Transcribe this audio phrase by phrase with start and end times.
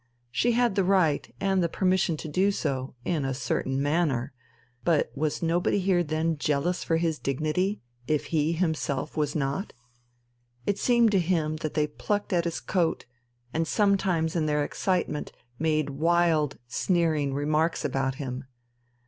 [0.31, 4.33] She had the right and the permission to do so, in a certain manner,
[4.83, 9.73] but was nobody here then jealous for his dignity, if he himself was not?
[10.65, 13.05] It seemed to him that they plucked at his coat,
[13.53, 18.45] and sometimes in their excitement made wild, sneering remarks about him.